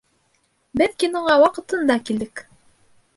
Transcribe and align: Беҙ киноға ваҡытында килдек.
Беҙ 0.81 0.95
киноға 1.03 1.35
ваҡытында 1.43 1.99
килдек. 2.09 2.43